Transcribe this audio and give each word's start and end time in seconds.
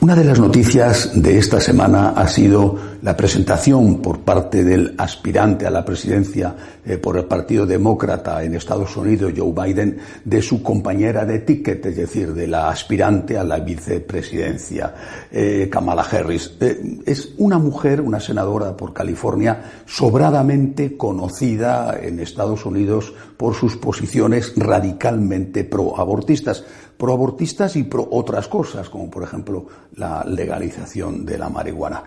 Una 0.00 0.16
de 0.16 0.24
las 0.24 0.40
noticias 0.40 1.10
de 1.14 1.36
esta 1.36 1.60
semana 1.60 2.14
ha 2.16 2.26
sido 2.26 2.76
la 3.02 3.16
presentación 3.16 4.02
por 4.02 4.20
parte 4.20 4.62
del 4.62 4.94
aspirante 4.98 5.66
a 5.66 5.70
la 5.70 5.84
presidencia 5.84 6.54
eh, 6.84 6.98
por 6.98 7.16
el 7.16 7.24
Partido 7.24 7.66
Demócrata 7.66 8.42
en 8.44 8.54
Estados 8.54 8.96
Unidos, 8.96 9.32
Joe 9.36 9.52
Biden, 9.52 9.98
de 10.24 10.42
su 10.42 10.62
compañera 10.62 11.24
de 11.24 11.40
ticket, 11.40 11.84
es 11.86 11.96
decir, 11.96 12.34
de 12.34 12.46
la 12.46 12.68
aspirante 12.68 13.38
a 13.38 13.44
la 13.44 13.58
vicepresidencia, 13.60 14.94
eh, 15.30 15.68
Kamala 15.70 16.02
Harris. 16.02 16.56
Eh, 16.60 17.00
es 17.06 17.34
una 17.38 17.58
mujer, 17.58 18.00
una 18.00 18.20
senadora 18.20 18.76
por 18.76 18.92
California, 18.92 19.82
sobradamente 19.86 20.96
conocida 20.96 21.98
en 22.00 22.20
Estados 22.20 22.66
Unidos 22.66 23.14
por 23.36 23.54
sus 23.54 23.76
posiciones 23.76 24.52
radicalmente 24.56 25.64
pro-abortistas 25.64 26.64
pro-abortistas 27.00 27.76
y 27.76 27.84
pro 27.84 28.06
otras 28.10 28.46
cosas, 28.46 28.90
como 28.90 29.10
por 29.10 29.22
ejemplo 29.22 29.66
la 29.96 30.22
legalización 30.22 31.24
de 31.24 31.38
la 31.38 31.48
marihuana. 31.48 32.04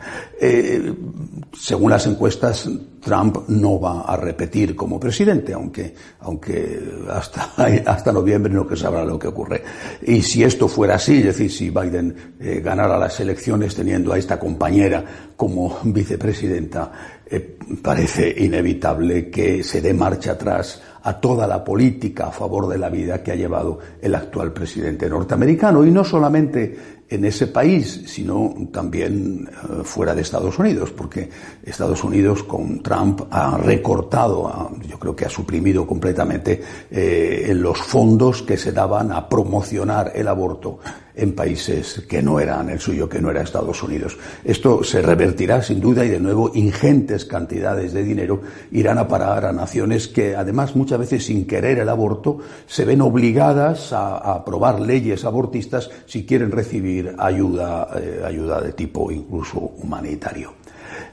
Según 1.58 1.92
las 1.92 2.06
encuestas, 2.08 2.70
Trump 3.02 3.38
no 3.48 3.80
va 3.80 4.02
a 4.02 4.16
repetir 4.16 4.76
como 4.76 5.00
presidente, 5.00 5.54
aunque, 5.54 5.94
aunque 6.22 6.80
hasta, 7.10 7.54
hasta 7.86 8.12
noviembre 8.12 8.52
no 8.54 8.68
se 8.70 8.78
sabrá 8.78 9.04
lo 9.04 9.20
que 9.20 9.28
ocurre. 9.28 9.64
Y 10.02 10.22
si 10.22 10.44
esto 10.44 10.68
fuera 10.68 10.96
así, 10.96 11.20
es 11.20 11.26
decir, 11.26 11.52
si 11.52 11.70
Biden 11.70 12.36
eh, 12.40 12.62
ganara 12.64 12.98
las 12.98 13.20
elecciones 13.20 13.76
teniendo 13.76 14.14
a 14.14 14.18
esta 14.18 14.40
compañera 14.40 15.04
como 15.36 15.80
vicepresidenta, 15.84 16.92
eh, 17.26 17.58
parece 17.82 18.34
inevitable 18.38 19.30
que 19.30 19.64
se 19.64 19.82
dé 19.82 19.94
marcha 19.94 20.34
atrás 20.34 20.82
a 21.04 21.20
toda 21.20 21.46
la 21.46 21.64
política 21.64 22.28
a 22.28 22.32
favor 22.32 22.68
de 22.68 22.78
la 22.78 22.90
vida 22.90 23.22
que 23.22 23.32
ha 23.32 23.36
llevado 23.36 23.80
el 24.02 24.16
actual 24.16 24.54
presidente 24.54 25.10
norteamericano 25.10 25.86
y 25.86 25.92
no 25.92 26.04
solamente 26.04 27.04
en 27.10 27.26
ese 27.26 27.48
país, 27.48 28.04
sino 28.08 28.56
también 28.72 29.48
eh, 29.48 29.84
fuera 29.84 30.16
de 30.16 30.22
Estados 30.22 30.58
Unidos, 30.58 30.92
porque 30.92 31.30
Estados 31.64 32.04
Unidos 32.04 32.44
con 32.44 32.82
Trump 32.82 33.22
ha 33.30 33.58
recortado, 33.58 34.72
yo 34.88 34.98
creo 34.98 35.16
que 35.16 35.26
ha 35.26 35.30
suprimido 35.30 35.86
completamente 35.86 36.62
eh, 36.90 37.52
los 37.56 37.78
fondos 37.78 38.42
que 38.42 38.58
se 38.58 38.72
daban 38.72 39.12
a 39.12 39.30
promocionar 39.30 40.12
el 40.16 40.28
aborto 40.28 40.80
en 41.16 41.34
países 41.34 42.04
que 42.10 42.22
no 42.22 42.40
eran 42.40 42.70
el 42.70 42.80
suyo, 42.80 43.08
que 43.08 43.22
no 43.22 43.30
era 43.30 43.44
Estados 43.44 43.84
Unidos. 43.84 44.18
Esto 44.44 44.84
se 44.84 45.02
revertirá 45.02 45.62
sin 45.62 45.80
duda 45.80 46.04
y 46.04 46.10
de 46.10 46.20
nuevo 46.20 46.52
ingentes 46.56 47.26
cantidades 47.26 47.94
de 47.94 48.04
dinero 48.04 48.42
irán 48.72 48.98
a 48.98 49.08
parar 49.08 49.46
a 49.46 49.54
naciones 49.54 50.08
que 50.08 50.36
además 50.36 50.76
muchas 50.76 50.93
veces 51.00 51.26
sin 51.26 51.46
querer 51.46 51.80
el 51.80 51.90
aborto 51.90 52.40
se 52.66 52.86
ven 52.86 53.02
obligadas 53.02 53.94
a, 53.94 54.18
aprobar 54.18 54.80
leyes 54.80 55.26
abortistas 55.26 55.90
si 56.06 56.26
quieren 56.26 56.52
recibir 56.52 57.16
ayuda, 57.18 57.90
eh, 58.00 58.22
ayuda 58.26 58.62
de 58.62 58.74
tipo 58.74 59.12
incluso 59.12 59.60
humanitario. 59.60 60.63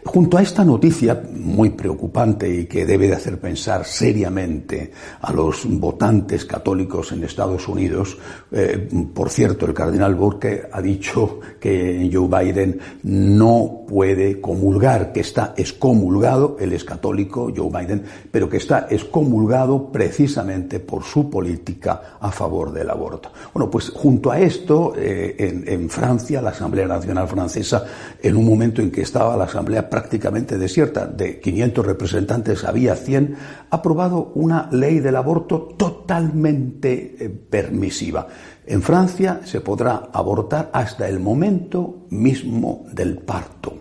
Junto 0.04 0.38
a 0.38 0.42
esta 0.42 0.64
noticia 0.64 1.22
muy 1.30 1.70
preocupante 1.70 2.48
y 2.48 2.66
que 2.66 2.86
debe 2.86 3.06
de 3.06 3.14
hacer 3.14 3.38
pensar 3.38 3.84
seriamente 3.84 4.90
a 5.20 5.32
los 5.32 5.66
votantes 5.66 6.44
católicos 6.46 7.12
en 7.12 7.22
Estados 7.22 7.68
Unidos, 7.68 8.16
eh, 8.50 8.88
por 9.12 9.28
cierto, 9.28 9.66
el 9.66 9.74
cardenal 9.74 10.14
Burke 10.14 10.68
ha 10.72 10.80
dicho 10.80 11.40
que 11.60 12.10
Joe 12.12 12.28
Biden 12.28 12.80
no 13.02 13.84
puede 13.86 14.40
comulgar, 14.40 15.12
que 15.12 15.20
está 15.20 15.54
excomulgado, 15.56 16.56
él 16.60 16.72
es 16.72 16.84
católico, 16.84 17.52
Joe 17.54 17.68
Biden, 17.68 18.02
pero 18.30 18.48
que 18.48 18.56
está 18.56 18.86
excomulgado 18.88 19.92
precisamente 19.92 20.80
por 20.80 21.04
su 21.04 21.28
política 21.28 22.16
a 22.20 22.30
favor 22.30 22.72
del 22.72 22.88
aborto. 22.88 23.30
Bueno, 23.52 23.70
pues 23.70 23.90
junto 23.90 24.30
a 24.30 24.40
esto, 24.40 24.94
eh, 24.96 25.36
en, 25.38 25.64
en 25.66 25.90
Francia, 25.90 26.40
la 26.40 26.50
Asamblea 26.50 26.86
Nacional 26.86 27.28
Francesa, 27.28 27.84
en 28.22 28.36
un 28.36 28.46
momento 28.46 28.80
en 28.80 28.90
que 28.90 29.02
estaba 29.02 29.36
la 29.36 29.44
Asamblea 29.44 29.89
prácticamente 29.90 30.56
desierta, 30.56 31.06
de 31.06 31.40
500 31.40 31.84
representantes 31.84 32.64
había 32.64 32.94
100, 32.94 33.36
ha 33.70 33.76
aprobado 33.76 34.32
una 34.34 34.68
ley 34.70 35.00
del 35.00 35.16
aborto 35.16 35.74
totalmente 35.76 37.16
eh, 37.18 37.28
permisiva. 37.28 38.28
En 38.66 38.82
Francia 38.82 39.40
se 39.44 39.60
podrá 39.60 40.10
abortar 40.12 40.70
hasta 40.72 41.08
el 41.08 41.20
momento 41.20 42.06
mismo 42.10 42.86
del 42.92 43.18
parto, 43.18 43.74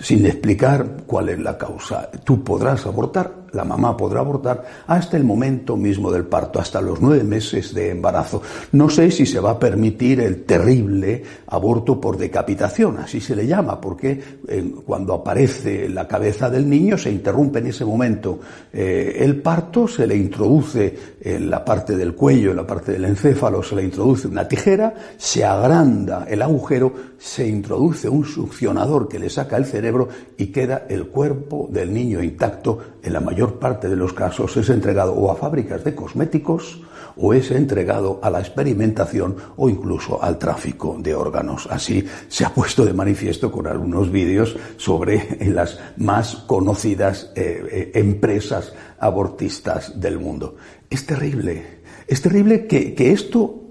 sin 0.00 0.24
explicar 0.26 1.04
cuál 1.06 1.28
es 1.28 1.38
la 1.38 1.58
causa. 1.58 2.10
Tú 2.24 2.42
podrás 2.42 2.86
abortar 2.86 3.41
la 3.52 3.64
mamá 3.64 3.96
podrá 3.96 4.20
abortar 4.20 4.64
hasta 4.86 5.16
el 5.16 5.24
momento 5.24 5.76
mismo 5.76 6.10
del 6.10 6.24
parto, 6.24 6.58
hasta 6.58 6.80
los 6.80 7.00
nueve 7.00 7.24
meses 7.24 7.74
de 7.74 7.90
embarazo. 7.90 8.42
No 8.72 8.88
sé 8.88 9.10
si 9.10 9.26
se 9.26 9.40
va 9.40 9.52
a 9.52 9.58
permitir 9.58 10.20
el 10.20 10.44
terrible 10.44 11.22
aborto 11.48 12.00
por 12.00 12.16
decapitación, 12.16 12.98
así 12.98 13.20
se 13.20 13.36
le 13.36 13.46
llama, 13.46 13.80
porque 13.80 14.20
eh, 14.48 14.72
cuando 14.84 15.14
aparece 15.14 15.88
la 15.88 16.08
cabeza 16.08 16.48
del 16.48 16.68
niño 16.68 16.96
se 16.96 17.10
interrumpe 17.10 17.58
en 17.58 17.66
ese 17.66 17.84
momento 17.84 18.40
eh, 18.72 19.16
el 19.20 19.40
parto, 19.42 19.86
se 19.86 20.06
le 20.06 20.16
introduce 20.16 20.96
en 21.20 21.50
la 21.50 21.64
parte 21.64 21.96
del 21.96 22.14
cuello, 22.14 22.50
en 22.50 22.56
la 22.56 22.66
parte 22.66 22.92
del 22.92 23.04
encéfalo, 23.04 23.62
se 23.62 23.76
le 23.76 23.84
introduce 23.84 24.28
una 24.28 24.48
tijera, 24.48 24.94
se 25.16 25.44
agranda 25.44 26.26
el 26.28 26.42
agujero, 26.42 26.92
se 27.18 27.46
introduce 27.46 28.08
un 28.08 28.24
succionador 28.24 29.08
que 29.08 29.18
le 29.18 29.30
saca 29.30 29.56
el 29.56 29.66
cerebro 29.66 30.08
y 30.36 30.46
queda 30.46 30.86
el 30.88 31.06
cuerpo 31.06 31.68
del 31.70 31.92
niño 31.92 32.22
intacto 32.22 32.78
en 33.02 33.12
la 33.12 33.20
mayor 33.20 33.41
parte 33.50 33.88
de 33.88 33.96
los 33.96 34.12
casos 34.12 34.56
es 34.56 34.68
entregado 34.70 35.12
o 35.14 35.30
a 35.30 35.36
fábricas 35.36 35.84
de 35.84 35.94
cosméticos 35.94 36.80
o 37.16 37.34
es 37.34 37.50
entregado 37.50 38.20
a 38.22 38.30
la 38.30 38.40
experimentación 38.40 39.36
o 39.56 39.68
incluso 39.68 40.22
al 40.22 40.38
tráfico 40.38 40.96
de 40.98 41.14
órganos. 41.14 41.68
Así 41.70 42.06
se 42.28 42.44
ha 42.44 42.54
puesto 42.54 42.84
de 42.84 42.92
manifiesto 42.92 43.50
con 43.50 43.66
algunos 43.66 44.10
vídeos 44.10 44.56
sobre 44.76 45.38
las 45.52 45.78
más 45.96 46.36
conocidas 46.46 47.32
eh, 47.34 47.66
eh, 47.70 47.90
empresas 47.94 48.72
abortistas 48.98 50.00
del 50.00 50.18
mundo. 50.18 50.56
Es 50.88 51.06
terrible. 51.06 51.82
Es 52.06 52.20
terrible 52.22 52.66
que, 52.66 52.94
que 52.94 53.12
esto 53.12 53.61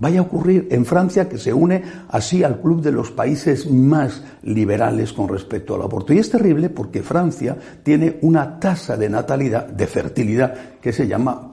vaya 0.00 0.20
a 0.20 0.22
ocurrir 0.22 0.68
en 0.70 0.84
Francia, 0.84 1.28
que 1.28 1.38
se 1.38 1.52
une 1.52 1.82
así 2.08 2.42
al 2.42 2.60
club 2.60 2.82
de 2.82 2.92
los 2.92 3.10
países 3.10 3.70
más 3.70 4.24
liberales 4.42 5.12
con 5.12 5.28
respecto 5.28 5.74
al 5.74 5.82
aborto. 5.82 6.12
Y 6.12 6.18
es 6.18 6.30
terrible 6.30 6.70
porque 6.70 7.02
Francia 7.02 7.56
tiene 7.82 8.18
una 8.22 8.58
tasa 8.58 8.96
de 8.96 9.10
natalidad, 9.10 9.66
de 9.66 9.86
fertilidad, 9.86 10.54
que 10.80 10.92
se 10.92 11.06
llama 11.06 11.49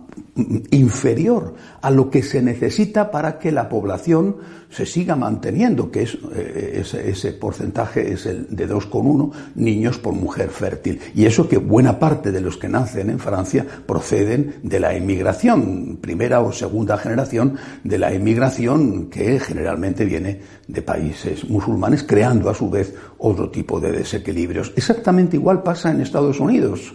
inferior 0.72 1.56
a 1.82 1.90
lo 1.90 2.10
que 2.10 2.24
se 2.24 2.42
necesita 2.42 3.12
para 3.12 3.40
que 3.40 3.52
la 3.52 3.70
población 3.70 4.38
se 4.70 4.86
siga 4.86 5.16
manteniendo, 5.16 5.90
que 5.90 6.04
es 6.04 6.18
eh, 6.36 6.84
ese, 7.06 7.34
porcentaje 7.34 8.14
es 8.14 8.26
el 8.26 8.48
de 8.50 8.68
2,1 8.68 9.32
niños 9.56 9.98
por 9.98 10.14
mujer 10.14 10.50
fértil. 10.50 11.00
Y 11.16 11.26
eso 11.26 11.48
que 11.48 11.58
buena 11.58 11.98
parte 12.00 12.32
de 12.32 12.42
los 12.42 12.58
que 12.58 12.68
nacen 12.68 13.10
en 13.10 13.20
Francia 13.20 13.66
proceden 13.86 14.56
de 14.64 14.80
la 14.80 14.94
emigración, 14.94 15.98
primera 16.02 16.42
o 16.42 16.52
segunda 16.52 16.98
generación 16.98 17.58
de 17.84 17.98
la 17.98 18.12
emigración 18.12 19.10
que 19.10 19.40
generalmente 19.40 20.06
viene 20.06 20.42
de 20.68 20.82
países 20.82 21.50
musulmanes, 21.50 22.04
creando 22.04 22.50
a 22.50 22.54
su 22.54 22.70
vez 22.70 22.94
otro 23.20 23.50
tipo 23.50 23.80
de 23.80 23.92
desequilibrios. 23.92 24.74
Exactamente 24.76 25.38
igual 25.38 25.64
pasa 25.64 25.92
en 25.92 26.02
Estados 26.02 26.40
Unidos. 26.40 26.94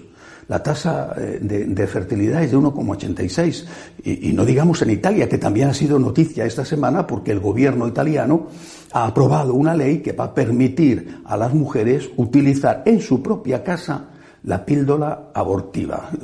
La 0.48 0.62
tasa 0.62 1.14
eh, 1.16 1.38
de, 1.40 1.86
fertilidad 1.86 2.42
es 2.42 2.50
de 2.50 2.56
1,86. 2.58 3.64
Y, 4.04 4.30
y 4.30 4.32
no 4.32 4.44
digamos 4.44 4.82
en 4.82 4.90
Italia, 4.90 5.28
que 5.28 5.38
también 5.38 5.68
ha 5.68 5.74
sido 5.74 5.98
noticia 5.98 6.44
esta 6.44 6.64
semana 6.64 7.06
porque 7.06 7.32
el 7.32 7.40
gobierno 7.40 7.86
italiano 7.88 8.48
ha 8.92 9.06
aprobado 9.06 9.54
una 9.54 9.74
ley 9.74 9.98
que 9.98 10.12
va 10.12 10.24
a 10.24 10.34
permitir 10.34 11.22
a 11.24 11.36
las 11.36 11.54
mujeres 11.54 12.10
utilizar 12.16 12.82
en 12.86 13.00
su 13.00 13.22
propia 13.22 13.64
casa 13.64 14.11
la 14.44 14.64
píldora 14.64 15.30
abortiva. 15.34 16.10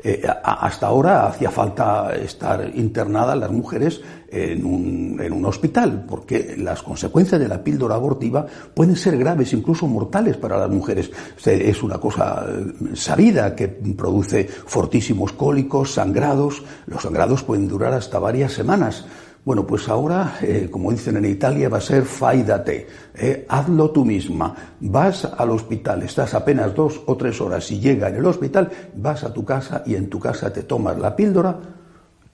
Eh, 0.00 0.22
hasta 0.44 0.86
ahora 0.86 1.26
hacía 1.26 1.50
falta 1.50 2.14
estar 2.14 2.70
internadas 2.76 3.36
las 3.36 3.50
mujeres 3.50 4.00
en 4.30 4.64
un, 4.64 5.20
en 5.20 5.32
un, 5.32 5.44
hospital, 5.44 6.04
porque 6.08 6.54
las 6.56 6.84
consecuencias 6.84 7.40
de 7.40 7.48
la 7.48 7.64
píldora 7.64 7.96
abortiva 7.96 8.46
pueden 8.72 8.94
ser 8.94 9.18
graves, 9.18 9.52
incluso 9.52 9.88
mortales 9.88 10.36
para 10.36 10.56
las 10.56 10.70
mujeres. 10.70 11.10
Es 11.44 11.82
una 11.82 11.98
cosa 11.98 12.46
eh, 12.48 12.94
sabida 12.94 13.56
que 13.56 13.66
produce 13.66 14.44
fortísimos 14.44 15.32
cólicos, 15.32 15.94
sangrados. 15.94 16.62
Los 16.86 17.02
sangrados 17.02 17.42
pueden 17.42 17.66
durar 17.66 17.92
hasta 17.92 18.20
varias 18.20 18.52
semanas. 18.52 19.04
Bueno, 19.44 19.66
pues 19.66 19.88
ahora, 19.88 20.38
eh, 20.42 20.68
como 20.70 20.90
dicen 20.90 21.16
en 21.16 21.24
Italia, 21.24 21.68
va 21.68 21.78
a 21.78 21.80
ser 21.80 22.04
faidate, 22.04 22.86
eh, 23.14 23.46
hazlo 23.48 23.90
tú 23.90 24.04
misma. 24.04 24.54
Vas 24.80 25.24
al 25.24 25.50
hospital, 25.50 26.02
estás 26.02 26.34
apenas 26.34 26.74
dos 26.74 27.00
o 27.06 27.16
tres 27.16 27.40
horas 27.40 27.70
y 27.70 27.80
llega 27.80 28.08
en 28.08 28.16
el 28.16 28.26
hospital, 28.26 28.70
vas 28.96 29.24
a 29.24 29.32
tu 29.32 29.44
casa 29.44 29.82
y 29.86 29.94
en 29.94 30.08
tu 30.08 30.20
casa 30.20 30.52
te 30.52 30.64
tomas 30.64 30.98
la 30.98 31.16
píldora 31.16 31.58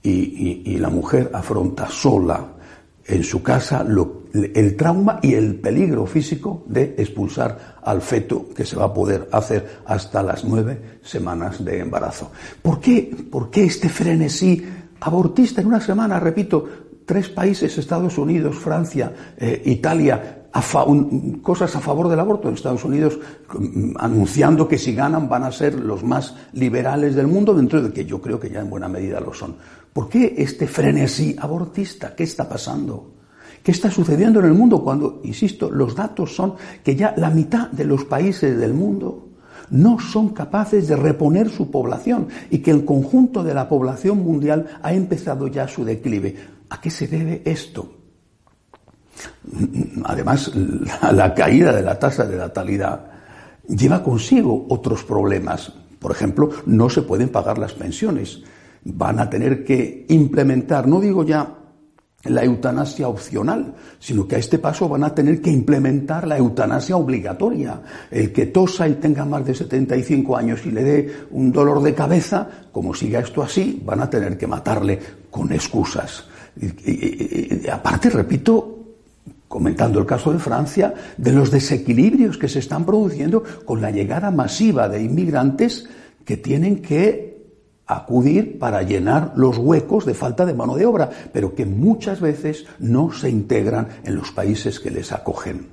y, 0.03 0.77
la 0.77 0.89
mujer 0.89 1.31
afronta 1.33 1.87
sola 1.89 2.45
en 3.05 3.23
su 3.23 3.41
casa 3.41 3.85
el 4.53 4.75
trauma 4.75 5.19
y 5.21 5.33
el 5.33 5.55
peligro 5.55 6.05
físico 6.05 6.63
de 6.67 6.95
expulsar 6.97 7.77
al 7.81 8.01
feto 8.01 8.49
que 8.53 8.65
se 8.65 8.75
va 8.75 8.85
a 8.85 8.93
poder 8.93 9.29
hacer 9.31 9.79
hasta 9.85 10.21
las 10.21 10.43
nueve 10.43 10.99
semanas 11.01 11.63
de 11.63 11.79
embarazo. 11.79 12.31
¿Por 12.61 12.79
qué, 12.79 13.15
por 13.31 13.49
qué 13.49 13.65
este 13.65 13.89
frenesí 13.89 14.65
abortista 14.99 15.61
en 15.61 15.67
una 15.67 15.81
semana, 15.81 16.19
repito, 16.19 16.65
tres 17.05 17.29
países, 17.29 17.77
Estados 17.77 18.17
Unidos, 18.17 18.55
Francia, 18.55 19.13
eh, 19.37 19.61
Italia, 19.65 20.45
cosas 21.41 21.75
a 21.75 21.81
favor 21.81 22.07
del 22.07 22.19
aborto. 22.19 22.47
En 22.47 22.55
Estados 22.55 22.85
Unidos 22.85 23.19
mm, 23.57 23.93
anunciando 23.97 24.67
que 24.67 24.77
si 24.77 24.95
ganan 24.95 25.27
van 25.27 25.43
a 25.43 25.51
ser 25.51 25.75
los 25.75 26.03
más 26.03 26.35
liberales 26.53 27.15
del 27.15 27.27
mundo, 27.27 27.53
dentro 27.53 27.81
de 27.81 27.91
que 27.91 28.05
yo 28.05 28.21
creo 28.21 28.39
que 28.39 28.49
ya 28.49 28.61
en 28.61 28.69
buena 28.69 28.87
medida 28.87 29.19
lo 29.19 29.33
son. 29.33 29.55
¿Por 29.91 30.09
qué 30.09 30.35
este 30.37 30.67
frenesí 30.67 31.35
abortista? 31.39 32.15
¿Qué 32.15 32.23
está 32.23 32.47
pasando? 32.47 33.11
¿Qué 33.63 33.71
está 33.71 33.89
sucediendo 33.89 34.39
en 34.39 34.45
el 34.45 34.53
mundo 34.53 34.83
cuando, 34.83 35.21
insisto, 35.23 35.71
los 35.71 35.95
datos 35.95 36.35
son 36.35 36.53
que 36.83 36.95
ya 36.95 37.13
la 37.17 37.29
mitad 37.29 37.71
de 37.71 37.85
los 37.85 38.05
países 38.05 38.57
del 38.57 38.73
mundo 38.73 39.29
no 39.71 39.99
son 39.99 40.29
capaces 40.29 40.87
de 40.87 40.95
reponer 40.95 41.49
su 41.49 41.71
población 41.71 42.27
y 42.51 42.59
que 42.59 42.71
el 42.71 42.85
conjunto 42.85 43.43
de 43.43 43.55
la 43.55 43.67
población 43.67 44.19
mundial 44.19 44.79
ha 44.83 44.93
empezado 44.93 45.47
ya 45.47 45.67
su 45.67 45.83
declive? 45.83 46.54
¿A 46.69 46.81
qué 46.81 46.89
se 46.89 47.07
debe 47.07 47.41
esto? 47.45 47.95
Además, 50.03 50.51
la, 51.13 51.33
caída 51.33 51.73
de 51.73 51.81
la 51.81 51.97
tasa 51.97 52.25
de 52.25 52.37
natalidad 52.37 53.05
lleva 53.67 54.03
consigo 54.03 54.65
otros 54.69 55.03
problemas. 55.03 55.71
Por 55.99 56.11
ejemplo, 56.11 56.49
no 56.65 56.89
se 56.89 57.03
pueden 57.03 57.29
pagar 57.29 57.57
las 57.57 57.73
pensiones. 57.73 58.41
Van 58.83 59.19
a 59.19 59.29
tener 59.29 59.63
que 59.63 60.05
implementar, 60.09 60.87
no 60.87 60.99
digo 60.99 61.23
ya 61.23 61.55
la 62.25 62.43
eutanasia 62.43 63.07
opcional, 63.07 63.75
sino 63.99 64.27
que 64.27 64.35
a 64.35 64.39
este 64.39 64.57
paso 64.57 64.89
van 64.89 65.03
a 65.03 65.13
tener 65.13 65.41
que 65.41 65.51
implementar 65.51 66.27
la 66.27 66.37
eutanasia 66.37 66.97
obligatoria. 66.97 67.81
El 68.09 68.33
que 68.33 68.47
tosa 68.47 68.87
y 68.87 68.95
tenga 68.95 69.25
más 69.25 69.45
de 69.45 69.53
75 69.53 70.35
años 70.35 70.65
y 70.65 70.71
le 70.71 70.83
dé 70.83 71.15
un 71.31 71.51
dolor 71.51 71.81
de 71.81 71.93
cabeza, 71.93 72.47
como 72.71 72.93
siga 72.93 73.19
esto 73.19 73.43
así, 73.43 73.81
van 73.85 74.01
a 74.01 74.09
tener 74.09 74.37
que 74.37 74.47
matarle 74.47 74.99
con 75.29 75.51
excusas. 75.53 76.25
Aparte, 77.71 78.09
repito, 78.09 78.75
comentando 79.47 79.99
el 79.99 80.05
caso 80.05 80.31
de 80.33 80.39
Francia, 80.39 80.93
de 81.17 81.31
los 81.31 81.51
desequilibrios 81.51 82.37
que 82.37 82.47
se 82.47 82.59
están 82.59 82.85
produciendo 82.85 83.43
con 83.65 83.81
la 83.81 83.91
llegada 83.91 84.31
masiva 84.31 84.89
de 84.89 85.03
inmigrantes 85.03 85.87
que 86.23 86.37
tienen 86.37 86.81
que 86.81 87.35
acudir 87.87 88.57
para 88.57 88.81
llenar 88.81 89.33
los 89.35 89.57
huecos 89.57 90.05
de 90.05 90.13
falta 90.13 90.45
de 90.45 90.53
mano 90.53 90.75
de 90.75 90.85
obra, 90.85 91.09
pero 91.31 91.53
que 91.53 91.65
muchas 91.65 92.19
veces 92.19 92.65
no 92.79 93.11
se 93.11 93.29
integran 93.29 93.87
en 94.03 94.15
los 94.15 94.31
países 94.31 94.79
que 94.79 94.91
les 94.91 95.11
acogen. 95.11 95.67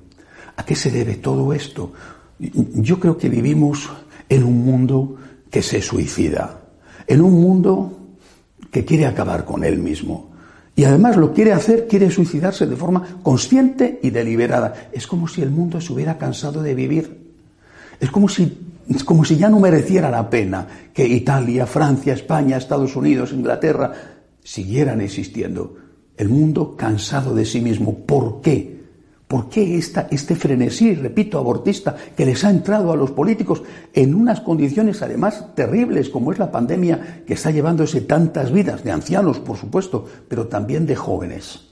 ¿A 0.57 0.65
qué 0.65 0.75
se 0.75 0.91
debe 0.91 1.17
todo 1.17 1.53
esto? 1.53 1.93
Yo 2.39 3.01
creo 3.01 3.17
que 3.17 3.29
vivimos 3.29 3.89
en 4.29 4.45
un 4.45 4.65
mundo 4.65 5.17
que 5.51 5.63
se 5.63 5.81
suicida, 5.81 6.61
en 7.07 7.23
un 7.23 7.41
mundo 7.41 7.99
que 8.71 8.85
quiere 8.85 9.07
acabar 9.07 9.45
con 9.45 9.65
él 9.65 9.79
mismo. 9.79 10.32
Y 10.75 10.85
además 10.85 11.17
lo 11.17 11.33
quiere 11.33 11.53
hacer, 11.53 11.87
quiere 11.87 12.11
suicidarse 12.11 12.67
de 12.67 12.77
forma 12.77 13.19
consciente 13.23 14.01
y 14.03 14.11
deliberada. 14.11 14.89
Es 14.93 15.07
como 15.07 15.29
si 15.29 15.43
el 15.43 15.51
mundo 15.51 15.81
se 15.81 15.93
hubiera 15.93 16.17
cansado 16.17 16.63
de 16.63 16.75
vivir. 16.75 17.19
Es 18.01 18.11
como 18.11 18.29
si, 18.29 18.59
como 19.05 19.25
si 19.25 19.37
ya 19.37 19.51
no 19.51 19.61
mereciera 19.61 20.11
la 20.11 20.31
pena 20.31 20.67
que 20.95 21.07
Italia, 21.07 21.67
Francia, 21.67 22.15
España, 22.15 22.57
Estados 22.57 22.97
Unidos, 22.97 23.33
Inglaterra 23.33 23.93
siguieran 24.43 25.01
existiendo. 25.03 25.77
El 26.17 26.31
mundo 26.31 26.75
cansado 26.77 27.35
de 27.35 27.45
sí 27.45 27.61
mismo. 27.61 27.99
¿Por 28.07 28.41
qué? 28.41 28.72
¿Por 29.33 29.49
qué 29.49 29.79
este 29.79 30.37
frenesí, 30.37 30.95
repito, 30.95 31.39
abortista, 31.39 31.97
que 32.15 32.27
les 32.27 32.45
ha 32.45 32.51
entrado 32.51 32.93
a 32.93 32.97
los 32.97 33.13
políticos 33.13 33.63
en 33.95 34.15
unas 34.15 34.43
condiciones 34.43 35.01
además 35.01 35.55
terribles, 35.55 36.11
como 36.11 36.33
es 36.33 36.39
la 36.39 36.53
pandemia 36.53 37.25
que 37.27 37.33
está 37.33 37.51
llevándose 37.51 38.03
tantas 38.03 38.53
vidas, 38.53 38.85
de 38.85 38.91
ancianos, 38.91 39.39
por 39.39 39.57
supuesto, 39.57 40.07
pero 40.29 40.49
también 40.49 40.85
de 40.85 40.97
jóvenes? 40.97 41.63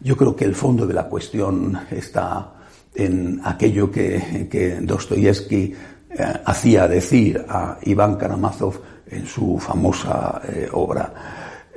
Yo 0.00 0.16
creo 0.16 0.34
que 0.34 0.46
el 0.46 0.54
fondo 0.54 0.86
de 0.86 0.94
la 0.94 1.10
cuestión 1.10 1.78
está 1.90 2.54
en 2.94 3.42
aquello 3.44 3.90
que, 3.90 4.48
que 4.50 4.80
Dostoyevsky 4.80 5.74
eh, 6.08 6.32
hacía 6.46 6.88
decir 6.88 7.44
a 7.46 7.76
Iván 7.82 8.16
Karamazov 8.16 8.80
en 9.10 9.26
su 9.26 9.58
famosa 9.58 10.40
eh, 10.48 10.66
obra, 10.72 11.12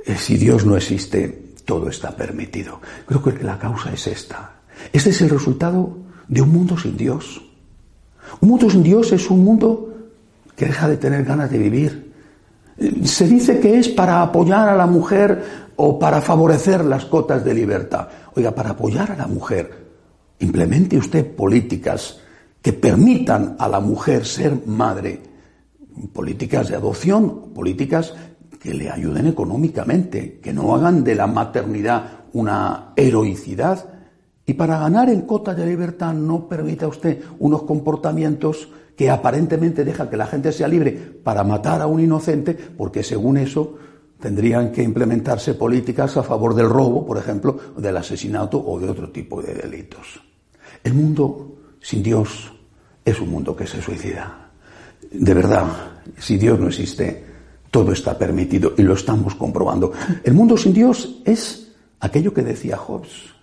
eh, 0.02 0.16
si 0.16 0.38
Dios 0.38 0.64
no 0.64 0.78
existe, 0.78 1.52
todo 1.66 1.90
está 1.90 2.16
permitido. 2.16 2.80
Creo 3.04 3.22
que 3.22 3.44
la 3.44 3.58
causa 3.58 3.92
es 3.92 4.06
esta 4.06 4.55
este 4.92 5.10
es 5.10 5.20
el 5.20 5.30
resultado 5.30 5.96
de 6.28 6.42
un 6.42 6.52
mundo 6.52 6.76
sin 6.78 6.96
Dios. 6.96 7.42
Un 8.40 8.48
mundo 8.48 8.68
sin 8.70 8.82
Dios 8.82 9.12
es 9.12 9.30
un 9.30 9.44
mundo 9.44 9.94
que 10.56 10.66
deja 10.66 10.88
de 10.88 10.96
tener 10.96 11.24
ganas 11.24 11.50
de 11.50 11.58
vivir. 11.58 12.12
Se 13.04 13.26
dice 13.26 13.60
que 13.60 13.78
es 13.78 13.88
para 13.88 14.22
apoyar 14.22 14.68
a 14.68 14.76
la 14.76 14.86
mujer 14.86 15.66
o 15.76 15.98
para 15.98 16.20
favorecer 16.20 16.84
las 16.84 17.04
cotas 17.04 17.44
de 17.44 17.54
libertad. 17.54 18.08
Oiga, 18.34 18.54
para 18.54 18.70
apoyar 18.70 19.12
a 19.12 19.16
la 19.16 19.26
mujer, 19.26 19.86
implemente 20.40 20.96
usted 20.96 21.34
políticas 21.34 22.18
que 22.60 22.72
permitan 22.72 23.56
a 23.58 23.68
la 23.68 23.80
mujer 23.80 24.26
ser 24.26 24.66
madre, 24.66 25.22
políticas 26.12 26.68
de 26.68 26.76
adopción, 26.76 27.52
políticas 27.54 28.12
que 28.60 28.74
le 28.74 28.90
ayuden 28.90 29.26
económicamente, 29.26 30.40
que 30.42 30.52
no 30.52 30.74
hagan 30.74 31.04
de 31.04 31.14
la 31.14 31.26
maternidad 31.26 32.24
una 32.32 32.92
heroicidad, 32.96 33.95
y 34.46 34.54
para 34.54 34.78
ganar 34.78 35.10
en 35.10 35.22
cotas 35.22 35.56
de 35.56 35.66
libertad 35.66 36.14
no 36.14 36.48
permita 36.48 36.86
usted 36.86 37.20
unos 37.40 37.64
comportamientos 37.64 38.68
que 38.96 39.10
aparentemente 39.10 39.84
dejan 39.84 40.08
que 40.08 40.16
la 40.16 40.26
gente 40.26 40.52
sea 40.52 40.68
libre 40.68 40.92
para 40.92 41.44
matar 41.44 41.82
a 41.82 41.86
un 41.86 42.00
inocente, 42.00 42.54
porque 42.54 43.02
según 43.02 43.36
eso 43.36 43.76
tendrían 44.20 44.72
que 44.72 44.82
implementarse 44.82 45.54
políticas 45.54 46.16
a 46.16 46.22
favor 46.22 46.54
del 46.54 46.70
robo, 46.70 47.04
por 47.04 47.18
ejemplo, 47.18 47.58
del 47.76 47.96
asesinato 47.96 48.64
o 48.64 48.80
de 48.80 48.88
otro 48.88 49.10
tipo 49.10 49.42
de 49.42 49.54
delitos. 49.54 50.20
El 50.82 50.94
mundo 50.94 51.56
sin 51.80 52.02
Dios 52.02 52.52
es 53.04 53.20
un 53.20 53.30
mundo 53.30 53.54
que 53.54 53.66
se 53.66 53.82
suicida. 53.82 54.50
De 55.10 55.34
verdad, 55.34 55.66
si 56.18 56.38
Dios 56.38 56.58
no 56.58 56.68
existe, 56.68 57.24
todo 57.70 57.92
está 57.92 58.16
permitido 58.16 58.72
y 58.78 58.82
lo 58.82 58.94
estamos 58.94 59.34
comprobando. 59.34 59.92
El 60.24 60.32
mundo 60.32 60.56
sin 60.56 60.72
Dios 60.72 61.20
es 61.24 61.72
aquello 62.00 62.32
que 62.32 62.42
decía 62.42 62.78
Hobbes. 62.78 63.35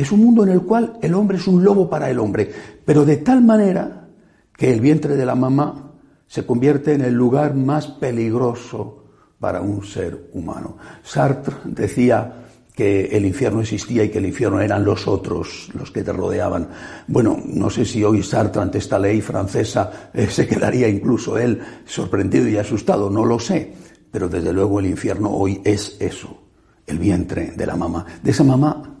Es 0.00 0.10
un 0.12 0.20
mundo 0.20 0.44
en 0.44 0.48
el 0.48 0.62
cual 0.62 0.96
el 1.02 1.12
hombre 1.12 1.36
es 1.36 1.46
un 1.46 1.62
lobo 1.62 1.90
para 1.90 2.08
el 2.08 2.18
hombre, 2.18 2.50
pero 2.86 3.04
de 3.04 3.18
tal 3.18 3.44
manera 3.44 4.08
que 4.56 4.72
el 4.72 4.80
vientre 4.80 5.14
de 5.14 5.26
la 5.26 5.34
mamá 5.34 5.92
se 6.26 6.46
convierte 6.46 6.94
en 6.94 7.02
el 7.02 7.12
lugar 7.12 7.54
más 7.54 7.86
peligroso 7.86 9.04
para 9.38 9.60
un 9.60 9.84
ser 9.84 10.30
humano. 10.32 10.78
Sartre 11.02 11.54
decía 11.66 12.46
que 12.74 13.14
el 13.14 13.26
infierno 13.26 13.60
existía 13.60 14.02
y 14.02 14.08
que 14.08 14.16
el 14.16 14.24
infierno 14.24 14.62
eran 14.62 14.86
los 14.86 15.06
otros, 15.06 15.68
los 15.74 15.90
que 15.90 16.02
te 16.02 16.14
rodeaban. 16.14 16.70
Bueno, 17.06 17.38
no 17.44 17.68
sé 17.68 17.84
si 17.84 18.02
hoy 18.02 18.22
Sartre 18.22 18.62
ante 18.62 18.78
esta 18.78 18.98
ley 18.98 19.20
francesa 19.20 20.08
eh, 20.14 20.28
se 20.30 20.48
quedaría 20.48 20.88
incluso 20.88 21.36
él 21.36 21.60
sorprendido 21.84 22.48
y 22.48 22.56
asustado, 22.56 23.10
no 23.10 23.26
lo 23.26 23.38
sé, 23.38 23.74
pero 24.10 24.30
desde 24.30 24.54
luego 24.54 24.80
el 24.80 24.86
infierno 24.86 25.28
hoy 25.28 25.60
es 25.62 25.98
eso, 26.00 26.40
el 26.86 26.98
vientre 26.98 27.52
de 27.54 27.66
la 27.66 27.76
mamá. 27.76 28.06
De 28.22 28.30
esa 28.30 28.44
mamá 28.44 28.96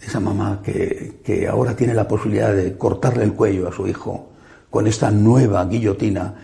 esa 0.00 0.20
mamá 0.20 0.60
que, 0.62 1.20
que 1.24 1.48
ahora 1.48 1.74
tiene 1.74 1.94
la 1.94 2.06
posibilidad 2.06 2.54
de 2.54 2.76
cortarle 2.76 3.24
el 3.24 3.34
cuello 3.34 3.68
a 3.68 3.72
su 3.72 3.86
hijo 3.86 4.30
con 4.70 4.86
esta 4.86 5.10
nueva 5.10 5.64
guillotina, 5.66 6.34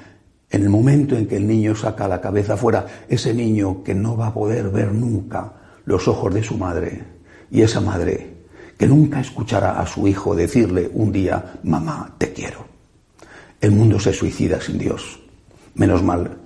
en 0.50 0.62
el 0.62 0.70
momento 0.70 1.16
en 1.16 1.26
que 1.26 1.36
el 1.36 1.46
niño 1.46 1.74
saca 1.74 2.08
la 2.08 2.20
cabeza 2.20 2.56
fuera, 2.56 2.86
ese 3.08 3.34
niño 3.34 3.82
que 3.82 3.94
no 3.94 4.16
va 4.16 4.28
a 4.28 4.34
poder 4.34 4.70
ver 4.70 4.92
nunca 4.92 5.52
los 5.84 6.08
ojos 6.08 6.32
de 6.32 6.42
su 6.42 6.56
madre, 6.56 7.02
y 7.50 7.62
esa 7.62 7.80
madre 7.80 8.34
que 8.78 8.86
nunca 8.86 9.20
escuchará 9.20 9.80
a 9.80 9.86
su 9.86 10.06
hijo 10.08 10.34
decirle 10.34 10.90
un 10.92 11.12
día, 11.12 11.60
mamá, 11.62 12.14
te 12.18 12.32
quiero. 12.32 12.66
El 13.60 13.70
mundo 13.70 14.00
se 14.00 14.12
suicida 14.12 14.60
sin 14.60 14.78
Dios. 14.78 15.20
Menos 15.74 16.02
mal 16.02 16.38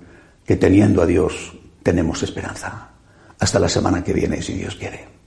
que 0.45 0.57
teniendo 0.57 1.03
a 1.03 1.07
Dios 1.07 1.57
tenemos 1.83 2.23
esperanza. 2.23 2.91
Hasta 3.39 3.59
la 3.59 3.69
semana 3.69 4.05
que 4.05 4.13
viene, 4.13 4.43
si 4.43 4.55
Dios 4.55 4.77
quiere. 4.77 5.18